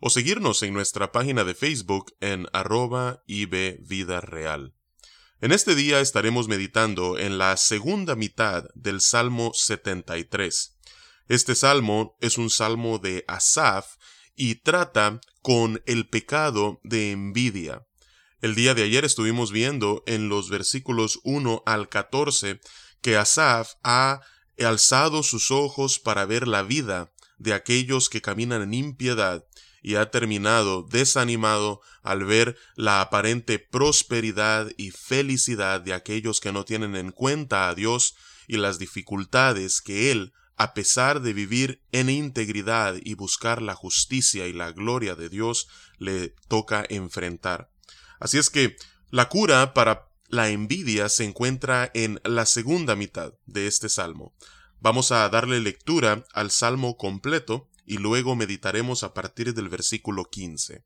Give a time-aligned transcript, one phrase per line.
[0.00, 4.74] o seguirnos en nuestra página de Facebook en arroba Vida Real.
[5.42, 10.78] En este día estaremos meditando en la segunda mitad del Salmo 73.
[11.28, 13.96] Este salmo es un salmo de Asaf
[14.34, 17.86] y trata con el pecado de envidia.
[18.40, 22.60] El día de ayer estuvimos viendo en los versículos 1 al 14
[23.02, 24.22] que Asaf ha
[24.58, 29.46] alzado sus ojos para ver la vida de aquellos que caminan en impiedad
[29.82, 36.64] y ha terminado desanimado al ver la aparente prosperidad y felicidad de aquellos que no
[36.64, 42.10] tienen en cuenta a Dios y las dificultades que Él, a pesar de vivir en
[42.10, 45.68] integridad y buscar la justicia y la gloria de Dios,
[45.98, 47.70] le toca enfrentar.
[48.18, 48.76] Así es que
[49.10, 54.34] la cura para la envidia se encuentra en la segunda mitad de este salmo.
[54.80, 60.84] Vamos a darle lectura al salmo completo y luego meditaremos a partir del versículo 15.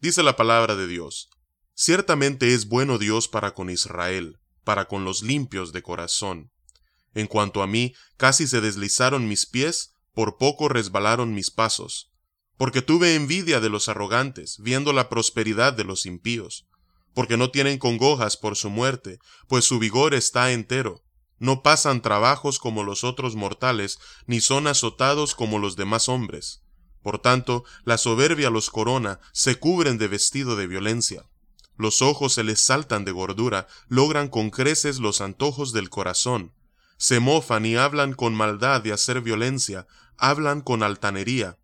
[0.00, 1.30] Dice la palabra de Dios,
[1.72, 6.50] Ciertamente es bueno Dios para con Israel, para con los limpios de corazón.
[7.14, 12.10] En cuanto a mí, casi se deslizaron mis pies, por poco resbalaron mis pasos,
[12.56, 16.66] porque tuve envidia de los arrogantes, viendo la prosperidad de los impíos,
[17.14, 21.04] porque no tienen congojas por su muerte, pues su vigor está entero,
[21.42, 26.62] no pasan trabajos como los otros mortales, ni son azotados como los demás hombres.
[27.02, 31.24] Por tanto, la soberbia los corona, se cubren de vestido de violencia.
[31.76, 36.54] Los ojos se les saltan de gordura, logran con creces los antojos del corazón.
[36.96, 39.88] Se mofan y hablan con maldad de hacer violencia,
[40.18, 41.58] hablan con altanería.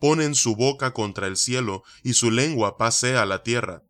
[0.00, 3.84] Ponen su boca contra el cielo, y su lengua pasea la tierra.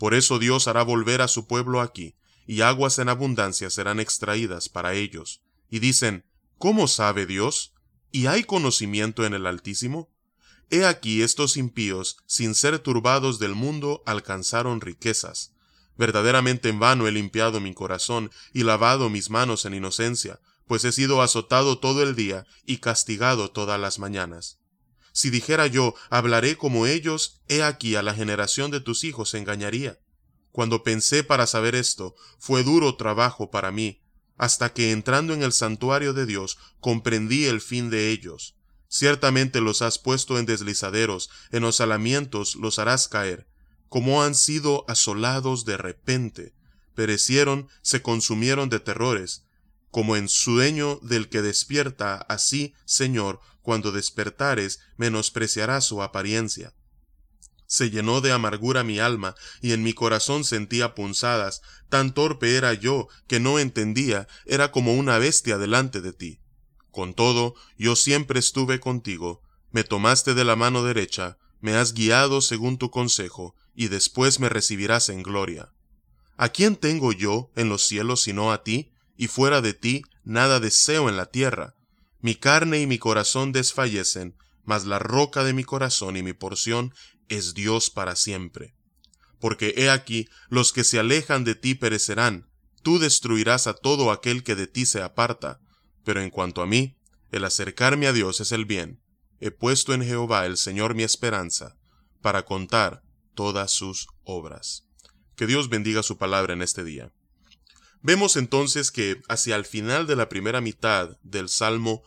[0.00, 4.68] Por eso Dios hará volver a su pueblo aquí, y aguas en abundancia serán extraídas
[4.68, 5.42] para ellos.
[5.70, 6.24] Y dicen,
[6.58, 7.74] ¿Cómo sabe Dios?
[8.10, 10.10] ¿Y hay conocimiento en el Altísimo?
[10.70, 15.52] He aquí estos impíos, sin ser turbados del mundo, alcanzaron riquezas.
[15.96, 20.92] Verdaderamente en vano he limpiado mi corazón y lavado mis manos en inocencia, pues he
[20.92, 24.58] sido azotado todo el día y castigado todas las mañanas.
[25.12, 29.98] Si dijera yo, hablaré como ellos, he aquí a la generación de tus hijos engañaría.
[30.54, 34.00] Cuando pensé para saber esto, fue duro trabajo para mí,
[34.36, 38.54] hasta que entrando en el santuario de Dios comprendí el fin de ellos.
[38.86, 43.48] Ciertamente los has puesto en deslizaderos, en los alamientos los harás caer,
[43.88, 46.54] como han sido asolados de repente,
[46.94, 49.46] perecieron, se consumieron de terrores,
[49.90, 56.74] como en sueño del que despierta, así, Señor, cuando despertares, menospreciarás su apariencia
[57.74, 62.72] se llenó de amargura mi alma, y en mi corazón sentía punzadas, tan torpe era
[62.72, 66.40] yo que no entendía, era como una bestia delante de ti.
[66.92, 69.42] Con todo, yo siempre estuve contigo,
[69.72, 74.48] me tomaste de la mano derecha, me has guiado según tu consejo, y después me
[74.48, 75.72] recibirás en gloria.
[76.36, 78.92] ¿A quién tengo yo en los cielos sino a ti?
[79.16, 81.74] Y fuera de ti nada deseo en la tierra.
[82.20, 86.94] Mi carne y mi corazón desfallecen, mas la roca de mi corazón y mi porción
[87.28, 88.74] es Dios para siempre.
[89.40, 92.48] Porque he aquí, los que se alejan de ti perecerán,
[92.82, 95.60] tú destruirás a todo aquel que de ti se aparta.
[96.04, 96.96] Pero en cuanto a mí,
[97.30, 99.00] el acercarme a Dios es el bien.
[99.40, 101.76] He puesto en Jehová el Señor mi esperanza,
[102.22, 103.02] para contar
[103.34, 104.86] todas sus obras.
[105.36, 107.12] Que Dios bendiga su palabra en este día.
[108.00, 112.02] Vemos entonces que hacia el final de la primera mitad del Salmo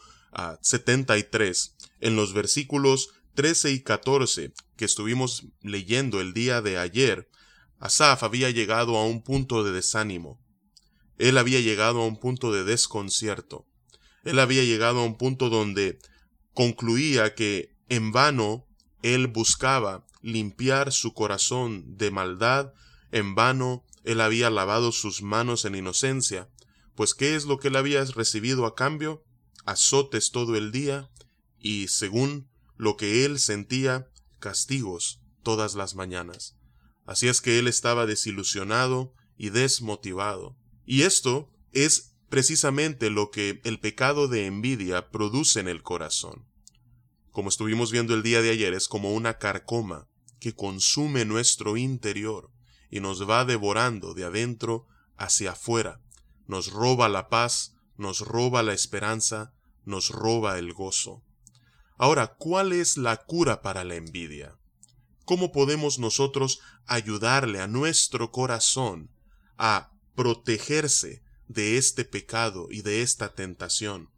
[0.61, 7.29] 73, ah, en los versículos 13 y 14 que estuvimos leyendo el día de ayer,
[7.78, 10.41] Asaf había llegado a un punto de desánimo.
[11.19, 13.67] Él había llegado a un punto de desconcierto.
[14.23, 15.99] Él había llegado a un punto donde
[16.55, 18.66] concluía que en vano
[19.03, 22.73] él buscaba limpiar su corazón de maldad,
[23.11, 26.49] en vano él había lavado sus manos en inocencia,
[26.95, 29.23] pues ¿qué es lo que él había recibido a cambio?
[29.63, 31.11] Azotes todo el día
[31.59, 34.09] y, según lo que él sentía
[34.40, 36.58] castigos todas las mañanas.
[37.06, 40.58] Así es que él estaba desilusionado y desmotivado.
[40.85, 46.46] Y esto es precisamente lo que el pecado de envidia produce en el corazón.
[47.32, 50.08] Como estuvimos viendo el día de ayer, es como una carcoma
[50.40, 52.52] que consume nuestro interior
[52.90, 54.88] y nos va devorando de adentro
[55.18, 56.02] hacia afuera.
[56.47, 59.53] Nos roba la paz, nos roba la esperanza,
[59.85, 61.24] nos roba el gozo.
[61.97, 64.55] Ahora, ¿cuál es la cura para la envidia?
[65.26, 69.09] ¿Cómo podemos nosotros ayudarle a nuestro corazón
[69.58, 74.09] a protegerse de este pecado y de esta tentación?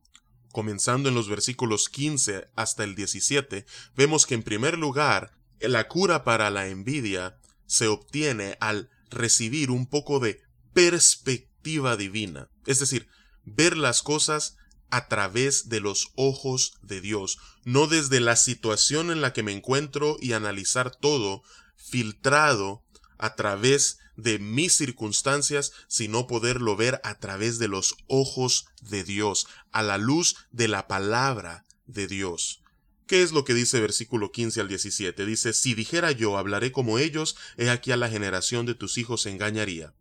[0.52, 3.66] Comenzando en los versículos 15 hasta el 17,
[3.96, 9.88] vemos que en primer lugar, la cura para la envidia se obtiene al recibir un
[9.88, 10.42] poco de
[10.74, 13.08] perspectiva divina, es decir,
[13.46, 14.58] ver las cosas
[14.92, 19.52] a través de los ojos de Dios, no desde la situación en la que me
[19.52, 21.44] encuentro y analizar todo
[21.76, 22.84] filtrado
[23.18, 29.48] a través de mis circunstancias, sino poderlo ver a través de los ojos de Dios,
[29.72, 32.62] a la luz de la palabra de Dios.
[33.08, 35.26] ¿Qué es lo que dice versículo 15 al 17?
[35.26, 39.26] Dice, si dijera yo, hablaré como ellos, he aquí a la generación de tus hijos
[39.26, 39.94] engañaría.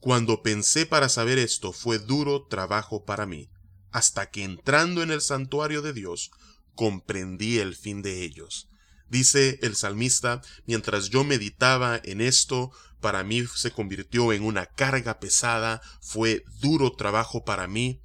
[0.00, 3.48] Cuando pensé para saber esto, fue duro trabajo para mí,
[3.96, 6.30] hasta que entrando en el santuario de Dios,
[6.74, 8.68] comprendí el fin de ellos.
[9.08, 15.18] Dice el salmista, mientras yo meditaba en esto, para mí se convirtió en una carga
[15.18, 18.02] pesada, fue duro trabajo para mí,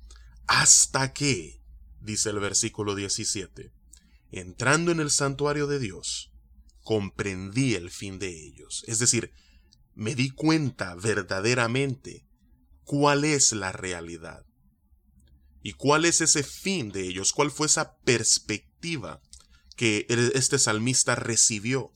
[0.48, 1.62] hasta que,
[2.00, 3.74] dice el versículo 17,
[4.32, 6.32] entrando en el santuario de Dios,
[6.84, 8.86] comprendí el fin de ellos.
[8.88, 9.34] Es decir,
[9.94, 12.26] me di cuenta verdaderamente
[12.86, 14.46] cuál es la realidad.
[15.64, 17.34] ¿Y cuál es ese fin de ellos?
[17.34, 19.22] ¿Cuál fue esa perspectiva
[19.76, 21.92] que este salmista recibió?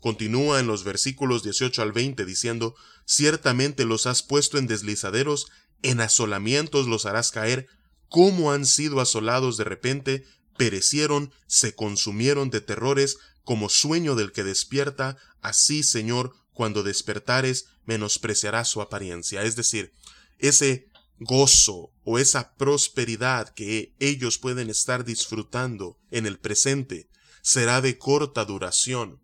[0.00, 2.74] Continúa en los versículos 18 al 20 diciendo,
[3.04, 5.48] Ciertamente los has puesto en deslizaderos,
[5.82, 7.68] en asolamientos los harás caer,
[8.08, 10.24] como han sido asolados de repente,
[10.56, 18.68] perecieron, se consumieron de terrores, como sueño del que despierta, así, Señor, cuando despertares, menospreciarás
[18.68, 19.42] su apariencia.
[19.42, 19.94] Es decir,
[20.38, 20.87] ese
[21.20, 27.08] gozo o esa prosperidad que ellos pueden estar disfrutando en el presente
[27.42, 29.22] será de corta duración.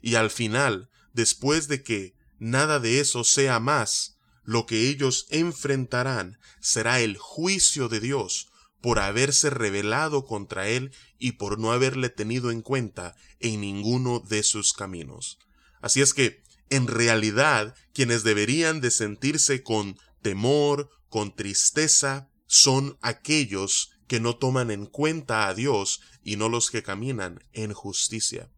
[0.00, 6.38] Y al final, después de que nada de eso sea más, lo que ellos enfrentarán
[6.60, 8.48] será el juicio de Dios
[8.80, 14.42] por haberse rebelado contra él y por no haberle tenido en cuenta en ninguno de
[14.42, 15.38] sus caminos.
[15.80, 23.90] Así es que, en realidad, quienes deberían de sentirse con temor, con tristeza, son aquellos
[24.08, 28.50] que no toman en cuenta a Dios y no los que caminan en justicia.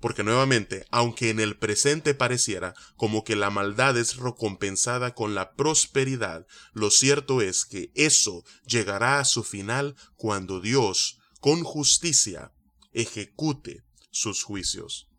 [0.00, 5.52] Porque nuevamente, aunque en el presente pareciera como que la maldad es recompensada con la
[5.52, 12.52] prosperidad, lo cierto es que eso llegará a su final cuando Dios, con justicia,
[12.92, 15.11] ejecute sus juicios.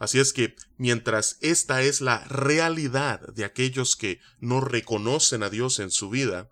[0.00, 5.78] Así es que, mientras esta es la realidad de aquellos que no reconocen a Dios
[5.78, 6.48] en su vida,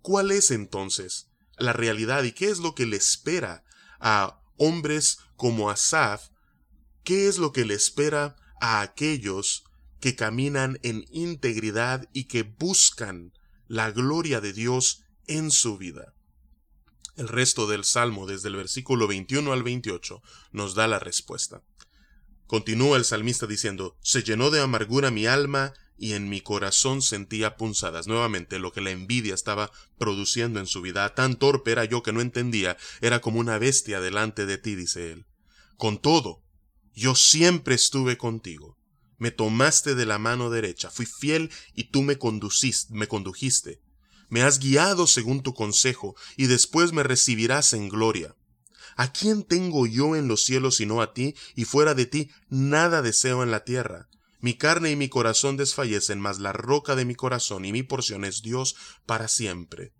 [0.00, 3.64] ¿cuál es entonces la realidad y qué es lo que le espera
[3.98, 6.28] a hombres como Asaf
[7.02, 9.64] ¿Qué es lo que le espera a aquellos
[10.00, 13.32] que caminan en integridad y que buscan
[13.66, 16.14] la gloria de Dios en su vida?
[17.16, 21.62] El resto del Salmo, desde el versículo 21 al 28, nos da la respuesta.
[22.46, 27.56] Continúa el salmista diciendo, Se llenó de amargura mi alma y en mi corazón sentía
[27.56, 28.06] punzadas.
[28.06, 31.14] Nuevamente, lo que la envidia estaba produciendo en su vida.
[31.14, 35.12] Tan torpe era yo que no entendía, era como una bestia delante de ti, dice
[35.12, 35.26] él.
[35.76, 36.42] Con todo,
[36.94, 38.78] yo siempre estuve contigo.
[39.18, 43.80] Me tomaste de la mano derecha, fui fiel y tú me conduciste, me condujiste.
[44.28, 48.34] Me has guiado según tu consejo, y después me recibirás en gloria.
[48.96, 53.02] ¿A quién tengo yo en los cielos sino a ti, y fuera de ti nada
[53.02, 54.08] deseo en la tierra?
[54.40, 58.24] Mi carne y mi corazón desfallecen, mas la roca de mi corazón y mi porción
[58.24, 59.92] es Dios para siempre.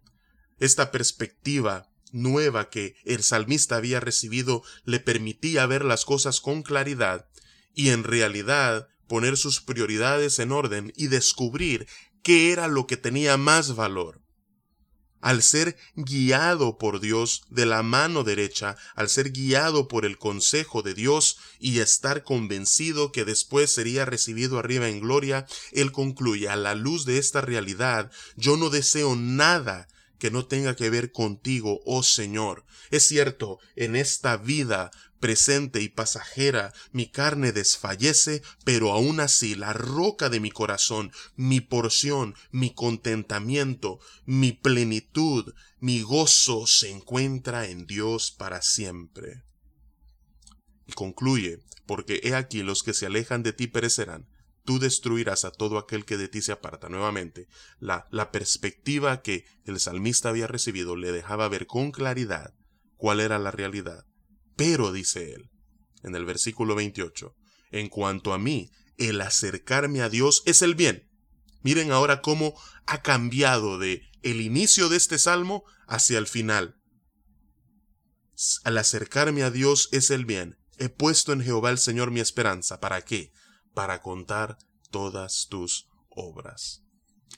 [0.58, 7.26] Esta perspectiva nueva que el salmista había recibido le permitía ver las cosas con claridad
[7.74, 11.86] y en realidad poner sus prioridades en orden y descubrir
[12.22, 14.23] qué era lo que tenía más valor.
[15.24, 20.82] Al ser guiado por Dios de la mano derecha, al ser guiado por el consejo
[20.82, 26.56] de Dios y estar convencido que después sería recibido arriba en gloria, él concluye, a
[26.56, 29.88] la luz de esta realidad, yo no deseo nada
[30.18, 32.66] que no tenga que ver contigo, oh Señor.
[32.90, 34.90] Es cierto, en esta vida
[35.24, 41.62] presente y pasajera mi carne desfallece, pero aún así la roca de mi corazón, mi
[41.62, 49.44] porción, mi contentamiento, mi plenitud, mi gozo se encuentra en Dios para siempre.
[50.86, 54.28] Y concluye, porque he aquí los que se alejan de ti perecerán,
[54.66, 56.90] tú destruirás a todo aquel que de ti se aparta.
[56.90, 57.48] Nuevamente,
[57.80, 62.52] la, la perspectiva que el salmista había recibido le dejaba ver con claridad
[62.98, 64.04] cuál era la realidad.
[64.56, 65.50] Pero, dice él,
[66.02, 67.34] en el versículo 28,
[67.70, 71.10] en cuanto a mí, el acercarme a Dios es el bien.
[71.62, 72.54] Miren ahora cómo
[72.86, 76.76] ha cambiado de el inicio de este salmo hacia el final.
[78.64, 80.58] Al acercarme a Dios es el bien.
[80.78, 82.80] He puesto en Jehová el Señor mi esperanza.
[82.80, 83.32] ¿Para qué?
[83.74, 84.58] Para contar
[84.90, 86.82] todas tus obras.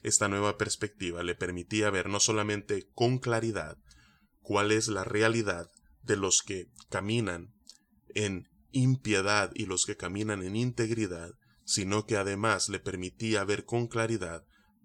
[0.02, 3.78] Esta nueva perspectiva le permitía ver no solamente con claridad
[4.40, 5.70] cuál es la realidad
[6.07, 7.53] de los que caminan
[8.15, 11.33] en impiedad y los que caminan en integridad,
[11.65, 14.45] sino que además le permitía ver con claridad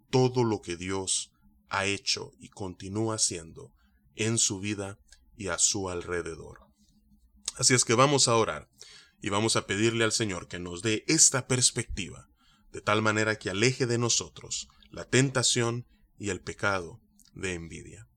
[0.10, 1.32] todo lo que Dios
[1.70, 3.72] ha hecho y continúa haciendo
[4.16, 5.00] en su vida
[5.36, 6.60] y a su alrededor.
[7.56, 8.70] Así es que vamos a orar
[9.22, 12.28] y vamos a pedirle al Señor que nos dé esta perspectiva,
[12.72, 15.86] de tal manera que aleje de nosotros la tentación
[16.18, 17.00] y el pecado
[17.34, 18.08] de envidia.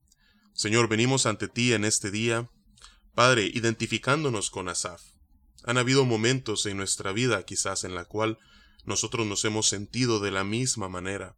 [0.53, 2.49] Señor, venimos ante ti en este día,
[3.15, 5.01] Padre, identificándonos con Asaf.
[5.63, 8.37] Han habido momentos en nuestra vida quizás en la cual
[8.83, 11.37] nosotros nos hemos sentido de la misma manera,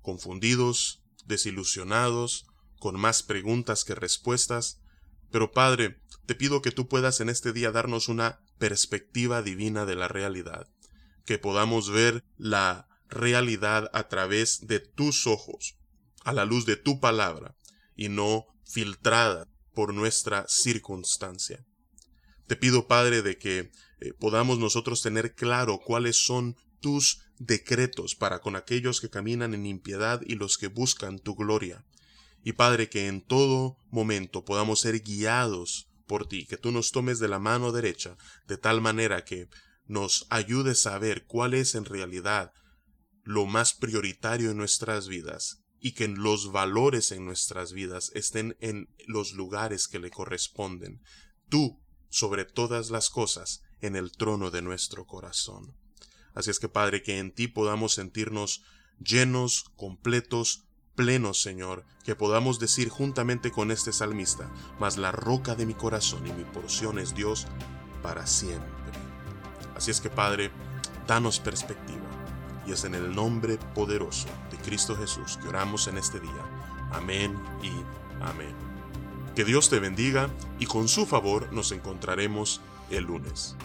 [0.00, 2.46] confundidos, desilusionados,
[2.78, 4.80] con más preguntas que respuestas,
[5.32, 9.96] pero Padre, te pido que tú puedas en este día darnos una perspectiva divina de
[9.96, 10.68] la realidad,
[11.26, 15.76] que podamos ver la realidad a través de tus ojos,
[16.24, 17.56] a la luz de tu palabra,
[17.96, 19.48] y no filtrada
[19.78, 21.64] por nuestra circunstancia.
[22.48, 23.70] Te pido, Padre, de que
[24.00, 29.66] eh, podamos nosotros tener claro cuáles son tus decretos para con aquellos que caminan en
[29.66, 31.84] impiedad y los que buscan tu gloria.
[32.42, 37.20] Y Padre, que en todo momento podamos ser guiados por ti, que tú nos tomes
[37.20, 38.16] de la mano derecha,
[38.48, 39.48] de tal manera que
[39.86, 42.52] nos ayudes a ver cuál es en realidad
[43.22, 48.88] lo más prioritario en nuestras vidas y que los valores en nuestras vidas estén en
[49.06, 51.02] los lugares que le corresponden.
[51.48, 55.76] Tú, sobre todas las cosas, en el trono de nuestro corazón.
[56.34, 58.62] Así es que, Padre, que en ti podamos sentirnos
[58.98, 65.66] llenos, completos, plenos, Señor, que podamos decir juntamente con este salmista, mas la roca de
[65.66, 67.46] mi corazón y mi porción es Dios
[68.02, 68.92] para siempre.
[69.76, 70.50] Así es que, Padre,
[71.06, 72.07] danos perspectiva.
[72.68, 76.90] Y es en el nombre poderoso de Cristo Jesús que oramos en este día.
[76.92, 77.70] Amén y
[78.22, 78.52] amén.
[79.34, 82.60] Que Dios te bendiga y con su favor nos encontraremos
[82.90, 83.56] el lunes.